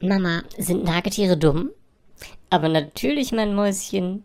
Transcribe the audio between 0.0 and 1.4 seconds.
Mama, sind Nagetiere